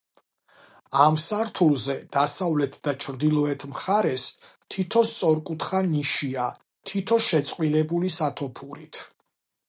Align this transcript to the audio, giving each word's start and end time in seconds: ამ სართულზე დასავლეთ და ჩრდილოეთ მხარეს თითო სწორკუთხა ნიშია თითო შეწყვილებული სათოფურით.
ამ 1.01 1.17
სართულზე 1.23 1.95
დასავლეთ 2.15 2.79
და 2.87 2.93
ჩრდილოეთ 3.03 3.65
მხარეს 3.73 4.23
თითო 4.75 5.03
სწორკუთხა 5.09 5.81
ნიშია 5.91 6.47
თითო 6.93 7.19
შეწყვილებული 7.27 8.11
სათოფურით. 8.17 9.03